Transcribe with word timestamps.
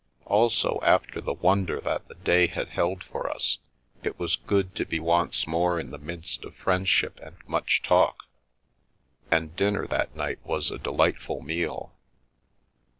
Also, 0.25 0.79
after 0.81 1.21
the 1.21 1.31
wonder 1.31 1.79
that 1.79 2.07
the 2.07 2.15
day 2.15 2.47
had 2.47 2.69
held 2.69 3.03
for 3.03 3.29
us, 3.29 3.59
it 4.01 4.17
was 4.17 4.35
good 4.35 4.73
to 4.73 4.83
be 4.83 4.99
once 4.99 5.45
more 5.45 5.79
in 5.79 5.91
the 5.91 5.99
midst 5.99 6.43
of 6.43 6.55
friendship 6.55 7.19
and 7.21 7.35
much 7.45 7.83
talk, 7.83 8.23
and 9.29 9.55
dinner 9.55 9.85
that 9.85 10.15
night 10.15 10.39
was 10.43 10.71
a 10.71 10.79
delightful 10.79 11.39
meal. 11.43 11.93